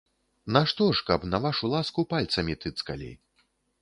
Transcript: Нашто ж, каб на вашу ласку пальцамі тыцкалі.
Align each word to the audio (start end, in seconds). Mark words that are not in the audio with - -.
Нашто 0.55 0.87
ж, 0.95 1.03
каб 1.09 1.27
на 1.33 1.39
вашу 1.45 1.71
ласку 1.73 2.07
пальцамі 2.15 2.57
тыцкалі. 2.65 3.11